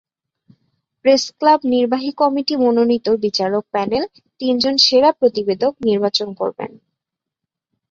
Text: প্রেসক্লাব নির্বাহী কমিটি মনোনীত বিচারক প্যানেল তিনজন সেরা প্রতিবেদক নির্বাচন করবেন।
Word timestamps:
প্রেসক্লাব 1.05 1.59
নির্বাহী 1.73 2.11
কমিটি 2.13 2.53
মনোনীত 2.57 3.07
বিচারক 3.23 3.63
প্যানেল 3.71 4.03
তিনজন 4.41 4.75
সেরা 4.85 5.09
প্রতিবেদক 5.11 5.73
নির্বাচন 5.87 6.29
করবেন। 6.33 6.71